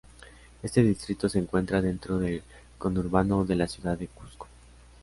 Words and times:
Este 0.63 0.81
distrito 0.81 1.29
se 1.29 1.37
encuentra 1.37 1.79
dentro 1.79 2.17
del 2.17 2.41
conurbano 2.79 3.45
de 3.45 3.55
la 3.55 3.67
ciudad 3.67 3.99
de 3.99 4.07
Cuzco. 4.07 4.47